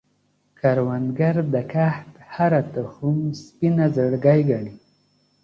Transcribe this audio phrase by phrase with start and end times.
[0.59, 4.75] کروندګر د کښت هره تخم سپینه زړګی ګڼي